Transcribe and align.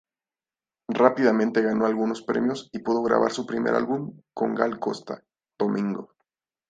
Rápidamente 0.89 1.61
ganó 1.61 1.85
algunos 1.85 2.23
premios 2.23 2.71
y 2.73 2.79
pudo 2.79 3.03
grabar 3.03 3.31
su 3.31 3.45
primer 3.45 3.75
álbum 3.75 4.19
con 4.33 4.55
Gal 4.55 4.79
Costa: 4.79 5.23
"Domingo". 5.59 6.15